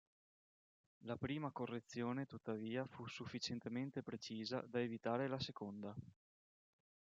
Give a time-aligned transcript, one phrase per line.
[1.03, 5.93] La prima correzione tuttavia fu sufficientemente precisa da evitare la seconda.